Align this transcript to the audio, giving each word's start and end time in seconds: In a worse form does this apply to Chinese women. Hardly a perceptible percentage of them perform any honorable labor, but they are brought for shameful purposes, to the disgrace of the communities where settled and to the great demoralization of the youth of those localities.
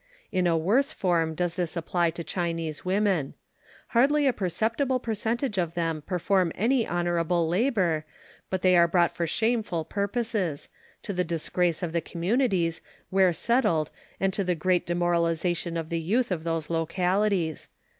In 0.31 0.47
a 0.47 0.57
worse 0.57 0.91
form 0.91 1.35
does 1.35 1.53
this 1.53 1.77
apply 1.77 2.09
to 2.09 2.23
Chinese 2.23 2.83
women. 2.83 3.35
Hardly 3.89 4.25
a 4.25 4.33
perceptible 4.33 4.99
percentage 4.99 5.59
of 5.59 5.75
them 5.75 6.01
perform 6.01 6.51
any 6.55 6.87
honorable 6.87 7.47
labor, 7.47 8.03
but 8.49 8.63
they 8.63 8.75
are 8.75 8.87
brought 8.87 9.13
for 9.15 9.27
shameful 9.27 9.85
purposes, 9.85 10.69
to 11.03 11.13
the 11.13 11.23
disgrace 11.23 11.83
of 11.83 11.91
the 11.91 12.01
communities 12.01 12.81
where 13.11 13.31
settled 13.31 13.91
and 14.19 14.33
to 14.33 14.43
the 14.43 14.55
great 14.55 14.87
demoralization 14.87 15.77
of 15.77 15.89
the 15.89 16.01
youth 16.01 16.31
of 16.31 16.41
those 16.43 16.67
localities. 16.71 17.67